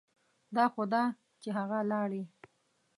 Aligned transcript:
دا 0.55 0.65
خو 0.73 0.83
ده 0.93 1.03
چې 1.41 1.49
هغه 1.57 1.79
لاړې. 1.91 2.23